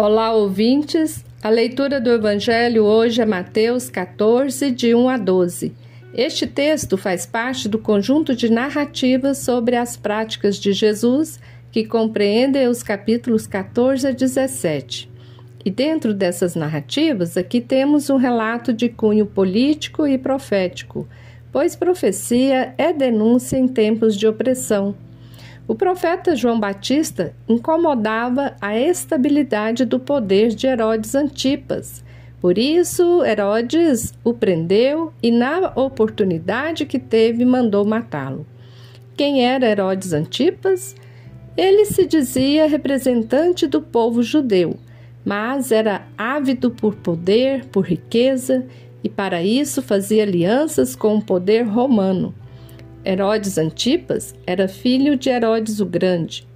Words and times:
Olá, 0.00 0.32
ouvintes. 0.32 1.24
A 1.42 1.48
leitura 1.48 2.00
do 2.00 2.08
Evangelho 2.12 2.84
hoje 2.84 3.20
é 3.20 3.26
Mateus 3.26 3.90
14, 3.90 4.70
de 4.70 4.94
1 4.94 5.08
a 5.08 5.16
12. 5.16 5.74
Este 6.14 6.46
texto 6.46 6.96
faz 6.96 7.26
parte 7.26 7.68
do 7.68 7.80
conjunto 7.80 8.32
de 8.32 8.48
narrativas 8.48 9.38
sobre 9.38 9.74
as 9.74 9.96
práticas 9.96 10.56
de 10.56 10.72
Jesus 10.72 11.40
que 11.72 11.84
compreendem 11.84 12.68
os 12.68 12.80
capítulos 12.80 13.44
14 13.48 14.06
a 14.06 14.10
17. 14.12 15.10
E 15.64 15.68
dentro 15.68 16.14
dessas 16.14 16.54
narrativas, 16.54 17.36
aqui 17.36 17.60
temos 17.60 18.08
um 18.08 18.18
relato 18.18 18.72
de 18.72 18.88
cunho 18.88 19.26
político 19.26 20.06
e 20.06 20.16
profético, 20.16 21.08
pois 21.50 21.74
profecia 21.74 22.72
é 22.78 22.92
denúncia 22.92 23.56
em 23.56 23.66
tempos 23.66 24.16
de 24.16 24.28
opressão 24.28 24.94
o 25.68 25.74
profeta 25.74 26.34
João 26.34 26.58
Batista 26.58 27.34
incomodava 27.46 28.56
a 28.58 28.78
estabilidade 28.78 29.84
do 29.84 30.00
poder 30.00 30.48
de 30.48 30.66
Herodes 30.66 31.14
Antipas. 31.14 32.02
Por 32.40 32.56
isso, 32.56 33.22
Herodes 33.22 34.14
o 34.24 34.32
prendeu 34.32 35.12
e, 35.22 35.30
na 35.30 35.70
oportunidade 35.76 36.86
que 36.86 36.98
teve, 36.98 37.44
mandou 37.44 37.84
matá-lo. 37.84 38.46
Quem 39.14 39.44
era 39.44 39.68
Herodes 39.68 40.14
Antipas? 40.14 40.96
Ele 41.54 41.84
se 41.84 42.06
dizia 42.06 42.66
representante 42.66 43.66
do 43.66 43.82
povo 43.82 44.22
judeu, 44.22 44.78
mas 45.22 45.70
era 45.70 46.06
ávido 46.16 46.70
por 46.70 46.94
poder, 46.94 47.66
por 47.66 47.84
riqueza, 47.84 48.64
e 49.04 49.08
para 49.08 49.42
isso 49.42 49.82
fazia 49.82 50.22
alianças 50.22 50.96
com 50.96 51.16
o 51.16 51.22
poder 51.22 51.66
romano. 51.66 52.34
Herodes 53.04 53.56
Antipas 53.58 54.34
era 54.46 54.68
filho 54.68 55.16
de 55.16 55.30
Herodes 55.30 55.80
o 55.80 55.86
Grande. 55.86 56.46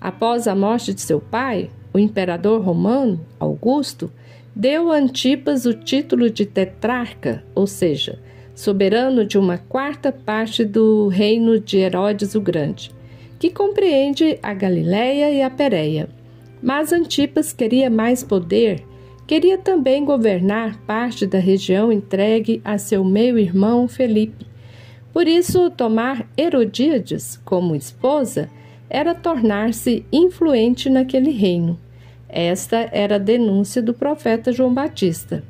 Após 0.00 0.48
a 0.48 0.54
morte 0.54 0.92
de 0.92 1.00
seu 1.00 1.20
pai, 1.20 1.70
o 1.94 1.98
imperador 1.98 2.60
romano, 2.60 3.24
Augusto, 3.38 4.10
deu 4.54 4.90
a 4.90 4.96
Antipas 4.96 5.64
o 5.64 5.72
título 5.72 6.28
de 6.28 6.44
tetrarca, 6.44 7.44
ou 7.54 7.66
seja, 7.66 8.18
soberano 8.54 9.24
de 9.24 9.38
uma 9.38 9.58
quarta 9.58 10.10
parte 10.12 10.64
do 10.64 11.08
reino 11.08 11.58
de 11.58 11.78
Herodes 11.78 12.34
o 12.34 12.40
Grande, 12.40 12.90
que 13.38 13.50
compreende 13.50 14.38
a 14.42 14.52
Galiléia 14.52 15.30
e 15.30 15.40
a 15.40 15.50
Pérea. 15.50 16.08
Mas 16.60 16.92
Antipas 16.92 17.52
queria 17.52 17.88
mais 17.88 18.22
poder, 18.22 18.84
queria 19.26 19.56
também 19.56 20.04
governar 20.04 20.78
parte 20.80 21.26
da 21.26 21.38
região 21.38 21.92
entregue 21.92 22.60
a 22.64 22.76
seu 22.76 23.04
meio-irmão 23.04 23.86
Felipe. 23.86 24.51
Por 25.12 25.28
isso, 25.28 25.70
tomar 25.70 26.26
Herodíades 26.36 27.38
como 27.44 27.76
esposa 27.76 28.48
era 28.88 29.14
tornar-se 29.14 30.04
influente 30.12 30.88
naquele 30.88 31.30
reino. 31.30 31.78
Esta 32.28 32.88
era 32.92 33.16
a 33.16 33.18
denúncia 33.18 33.82
do 33.82 33.92
profeta 33.92 34.52
João 34.52 34.72
Batista. 34.72 35.44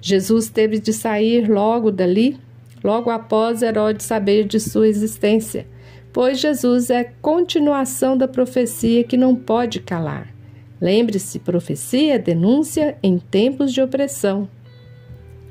Jesus 0.00 0.48
teve 0.48 0.78
de 0.78 0.92
sair 0.92 1.48
logo 1.48 1.90
dali, 1.90 2.38
logo 2.82 3.10
após 3.10 3.62
Herodes 3.62 4.06
saber 4.06 4.44
de 4.44 4.58
sua 4.58 4.88
existência, 4.88 5.66
pois 6.12 6.38
Jesus 6.38 6.88
é 6.88 7.04
continuação 7.20 8.16
da 8.16 8.26
profecia 8.26 9.04
que 9.04 9.16
não 9.16 9.34
pode 9.34 9.80
calar. 9.80 10.32
Lembre-se, 10.80 11.38
profecia 11.38 12.14
é 12.14 12.18
denúncia 12.18 12.96
em 13.02 13.18
tempos 13.18 13.72
de 13.72 13.82
opressão. 13.82 14.48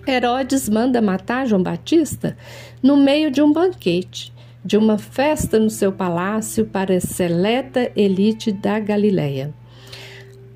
Herodes 0.07 0.69
manda 0.69 1.01
matar 1.01 1.47
João 1.47 1.63
Batista 1.63 2.37
no 2.81 2.95
meio 2.95 3.31
de 3.31 3.41
um 3.41 3.51
banquete, 3.51 4.31
de 4.63 4.77
uma 4.77 4.97
festa 4.97 5.57
no 5.59 5.69
seu 5.69 5.91
palácio 5.91 6.65
para 6.65 6.95
a 6.95 6.99
seleta 6.99 7.91
elite 7.95 8.51
da 8.51 8.79
Galileia. 8.79 9.53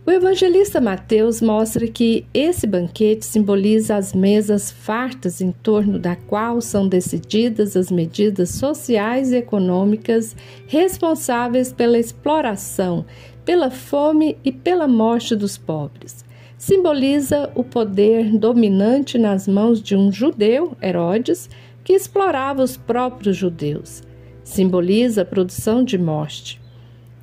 O 0.05 0.11
evangelista 0.11 0.79
Mateus 0.81 1.41
mostra 1.41 1.87
que 1.87 2.25
esse 2.33 2.65
banquete 2.65 3.25
simboliza 3.25 3.95
as 3.95 4.13
mesas 4.13 4.71
fartas 4.71 5.39
em 5.41 5.51
torno 5.51 5.99
da 5.99 6.15
qual 6.15 6.61
são 6.61 6.87
decididas 6.87 7.75
as 7.75 7.91
medidas 7.91 8.49
sociais 8.49 9.31
e 9.31 9.37
econômicas 9.37 10.35
responsáveis 10.67 11.71
pela 11.71 11.99
exploração, 11.99 13.05
pela 13.45 13.69
fome 13.69 14.37
e 14.43 14.51
pela 14.51 14.87
morte 14.87 15.35
dos 15.35 15.57
pobres 15.57 16.28
simboliza 16.59 17.49
o 17.55 17.63
poder 17.63 18.37
dominante 18.37 19.17
nas 19.17 19.47
mãos 19.47 19.81
de 19.81 19.95
um 19.95 20.11
judeu, 20.11 20.75
Herodes, 20.83 21.49
que 21.85 21.93
explorava 21.93 22.61
os 22.61 22.75
próprios 22.75 23.37
judeus. 23.37 24.03
Simboliza 24.43 25.21
a 25.21 25.25
produção 25.25 25.85
de 25.85 25.97
morte. 25.97 26.61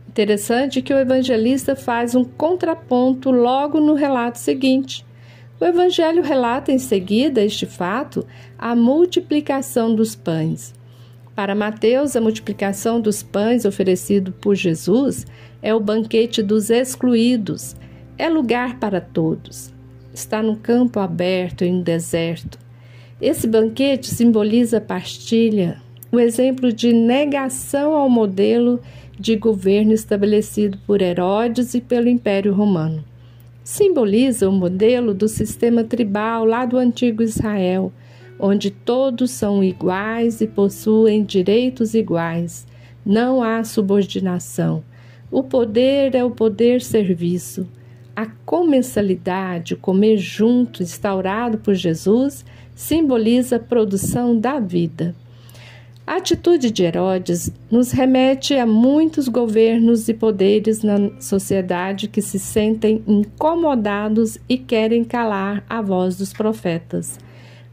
Interessante 0.09 0.81
que 0.81 0.93
o 0.93 0.99
evangelista 0.99 1.77
faz 1.77 2.15
um 2.15 2.25
contraponto 2.25 3.31
logo 3.31 3.79
no 3.79 3.93
relato 3.93 4.39
seguinte. 4.39 5.05
O 5.61 5.65
evangelho 5.67 6.23
relata 6.23 6.73
em 6.73 6.79
seguida 6.79 7.45
este 7.45 7.67
fato, 7.67 8.27
a 8.59 8.75
multiplicação 8.75 9.95
dos 9.95 10.17
pães. 10.17 10.75
Para 11.35 11.55
Mateus, 11.55 12.17
a 12.17 12.23
multiplicação 12.23 13.03
dos 13.03 13.23
pães 13.23 13.67
oferecido 13.67 14.33
por 14.33 14.55
Jesus 14.55 15.27
é 15.61 15.75
o 15.75 15.81
banquete 15.81 16.43
dos 16.43 16.71
excluídos 16.71 17.77
é 18.19 18.28
lugar 18.28 18.78
para 18.78 19.00
todos. 19.00 19.72
Está 20.12 20.43
no 20.43 20.56
campo 20.56 20.99
aberto 21.00 21.62
em 21.62 21.75
um 21.75 21.82
deserto. 21.82 22.59
Esse 23.21 23.47
banquete 23.47 24.06
simboliza 24.06 24.81
pastilha, 24.81 25.81
o 26.12 26.21
exemplo 26.21 26.72
de 26.72 26.93
negação 26.93 27.94
ao 27.94 28.09
modelo 28.09 28.81
de 29.19 29.37
governo 29.37 29.93
estabelecido 29.93 30.78
por 30.87 31.00
Herodes 31.00 31.75
e 31.75 31.81
pelo 31.81 32.09
Império 32.09 32.53
Romano. 32.53 33.05
Simboliza 33.65 34.49
o 34.49 34.53
modelo 34.53 35.12
do 35.12 35.26
sistema 35.26 35.82
tribal 35.82 36.44
lá 36.44 36.65
do 36.65 36.78
antigo 36.78 37.22
Israel, 37.22 37.93
onde 38.38 38.71
todos 38.71 39.31
são 39.31 39.65
iguais 39.65 40.41
e 40.41 40.47
possuem 40.47 41.25
direitos 41.25 41.94
iguais. 41.94 42.66
Não 43.05 43.43
há 43.43 43.65
subordinação. 43.65 44.84
O 45.31 45.43
poder 45.43 46.15
é 46.15 46.22
o 46.22 46.31
poder 46.31 46.81
serviço. 46.81 47.66
A 48.16 48.25
comensalidade, 48.47 49.75
o 49.75 49.77
comer 49.77 50.16
junto, 50.16 50.82
instaurado 50.82 51.59
por 51.59 51.75
Jesus, 51.75 52.47
simboliza 52.75 53.56
a 53.56 53.60
produção 53.60 54.41
da 54.41 54.59
vida. 54.59 55.15
A 56.06 56.16
atitude 56.16 56.71
de 56.71 56.82
Herodes 56.82 57.53
nos 57.71 57.91
remete 57.91 58.55
a 58.55 58.65
muitos 58.65 59.28
governos 59.28 60.09
e 60.09 60.15
poderes 60.15 60.82
na 60.82 61.10
sociedade 61.21 62.09
que 62.09 62.22
se 62.22 62.38
sentem 62.38 63.03
incomodados 63.06 64.38
e 64.49 64.56
querem 64.56 65.05
calar 65.05 65.62
a 65.69 65.82
voz 65.82 66.16
dos 66.16 66.32
profetas. 66.32 67.19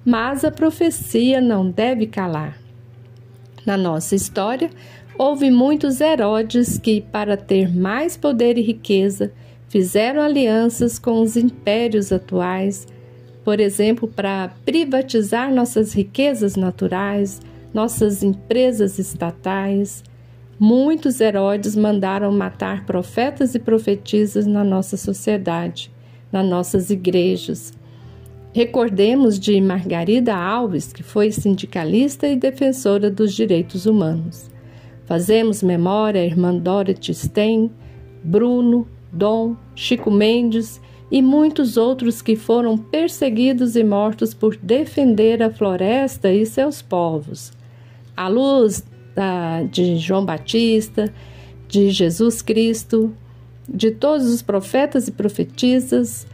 Mas 0.04 0.44
a 0.44 0.52
profecia 0.52 1.40
não 1.40 1.70
deve 1.70 2.06
calar. 2.06 2.58
Na 3.66 3.78
nossa 3.78 4.14
história, 4.14 4.70
houve 5.18 5.50
muitos 5.50 6.02
Herodes 6.02 6.78
que, 6.78 7.00
para 7.00 7.38
ter 7.38 7.74
mais 7.74 8.18
poder 8.18 8.58
e 8.58 8.62
riqueza, 8.62 9.32
fizeram 9.74 10.22
alianças 10.22 11.00
com 11.00 11.20
os 11.20 11.36
impérios 11.36 12.12
atuais, 12.12 12.86
por 13.44 13.60
exemplo, 13.60 14.08
para 14.08 14.54
privatizar 14.64 15.52
nossas 15.52 15.94
riquezas 15.94 16.56
naturais, 16.56 17.42
nossas 17.74 18.22
empresas 18.22 19.00
estatais. 19.00 20.04
Muitos 20.60 21.20
Herodes 21.20 21.76
mandaram 21.76 22.32
matar 22.32 22.86
profetas 22.86 23.56
e 23.56 23.60
profetisas 23.60 24.46
na 24.46 24.64
nossa 24.64 24.96
sociedade, 24.96 25.92
nas 26.32 26.48
nossas 26.48 26.92
igrejas. 26.92 27.74
Recordemos 28.54 29.40
de 29.40 29.60
Margarida 29.60 30.36
Alves, 30.36 30.94
que 30.94 31.02
foi 31.02 31.32
sindicalista 31.32 32.28
e 32.28 32.36
defensora 32.36 33.10
dos 33.10 33.34
direitos 33.34 33.88
humanos. 33.88 34.52
Fazemos 35.06 35.64
memória 35.64 36.22
a 36.22 36.26
irmã 36.26 36.56
Dorothy 36.56 37.16
Stein, 37.16 37.72
Bruno, 38.24 38.88
Dom, 39.14 39.56
Chico 39.76 40.10
Mendes 40.10 40.82
e 41.12 41.22
muitos 41.22 41.78
outros 41.78 42.22
que 42.22 42.36
foram 42.36 42.76
perseguidos 42.78 43.76
e 43.76 43.84
mortos 43.84 44.34
por 44.34 44.58
defender 44.58 45.44
a 45.44 45.52
floresta 45.52 46.34
e 46.34 46.46
seus 46.46 46.82
povos. 46.82 47.54
À 48.18 48.28
luz 48.28 48.84
da, 49.16 49.62
de 49.64 49.98
João 49.98 50.26
Batista, 50.26 51.14
de 51.68 51.92
Jesus 51.92 52.42
Cristo, 52.42 53.14
de 53.70 53.92
todos 53.92 54.28
os 54.28 54.42
profetas 54.42 55.08
e 55.08 55.12
profetisas, 55.12 56.26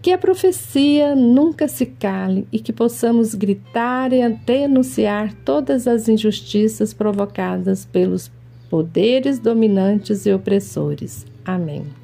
que 0.00 0.12
a 0.12 0.18
profecia 0.18 1.14
nunca 1.14 1.66
se 1.66 1.86
cale 1.86 2.46
e 2.52 2.58
que 2.58 2.72
possamos 2.72 3.34
gritar 3.34 4.12
e 4.12 4.26
denunciar 4.28 5.32
todas 5.44 5.86
as 5.86 6.08
injustiças 6.08 6.92
provocadas 6.92 7.86
pelos 7.86 8.30
poderes 8.68 9.38
dominantes 9.38 10.26
e 10.26 10.32
opressores. 10.32 11.24
Amém. 11.44 12.03